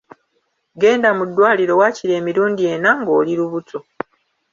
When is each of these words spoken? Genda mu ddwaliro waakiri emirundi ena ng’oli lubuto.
Genda 0.81 1.09
mu 1.17 1.23
ddwaliro 1.29 1.73
waakiri 1.79 2.13
emirundi 2.19 2.63
ena 2.73 2.89
ng’oli 2.99 3.33
lubuto. 3.39 3.79